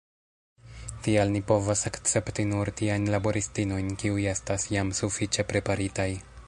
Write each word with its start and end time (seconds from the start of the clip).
Tial 1.07 1.33
ni 1.35 1.41
povas 1.51 1.83
akcepti 1.91 2.47
nur 2.53 2.73
tiajn 2.81 3.07
laboristinojn, 3.17 3.95
kiuj 4.05 4.27
estas 4.35 4.69
jam 4.77 4.95
sufiĉe 5.03 5.49
preparitaj. 5.53 6.13